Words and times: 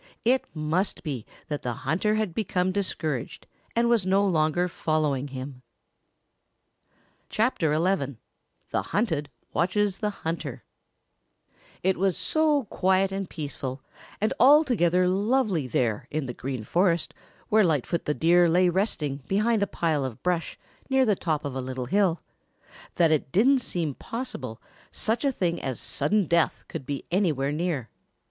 It 0.25 0.45
must 0.55 1.03
be 1.03 1.27
that 1.47 1.61
that 1.61 1.71
hunter 1.75 2.15
had 2.15 2.33
become 2.33 2.71
discouraged 2.71 3.45
and 3.75 3.87
was 3.87 4.03
no 4.03 4.25
longer 4.25 4.67
following 4.67 5.27
him. 5.27 5.61
CHAPTER 7.29 7.71
XI 7.75 8.15
THE 8.71 8.81
HUNTED 8.81 9.29
WATCHES 9.53 9.99
THE 9.99 10.09
HUNTER 10.09 10.63
It 11.83 11.97
was 11.97 12.17
so 12.17 12.63
quiet 12.63 13.11
and 13.11 13.29
peaceful 13.29 13.83
and 14.19 14.33
altogether 14.39 15.07
lovely 15.07 15.67
there 15.67 16.07
in 16.09 16.25
the 16.25 16.33
Green 16.33 16.63
Forest, 16.63 17.13
where 17.49 17.63
Lightfoot 17.63 18.05
the 18.05 18.15
Deer 18.15 18.49
lay 18.49 18.69
resting 18.69 19.17
behind 19.27 19.61
a 19.61 19.67
pile 19.67 20.03
of 20.03 20.23
brush 20.23 20.57
near 20.89 21.05
the 21.05 21.15
top 21.15 21.45
of 21.45 21.53
a 21.53 21.61
little 21.61 21.85
hill, 21.85 22.19
that 22.95 23.11
it 23.11 23.31
didn't 23.31 23.59
seem 23.61 23.93
possible 23.93 24.59
such 24.91 25.23
a 25.23 25.31
thing 25.31 25.61
as 25.61 25.79
sudden 25.79 26.25
death 26.25 26.63
could 26.67 26.87
be 26.87 27.05
anywhere 27.11 27.51
near. 27.51 27.89